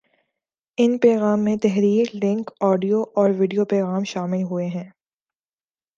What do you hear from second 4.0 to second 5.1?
شامل ہو ہیں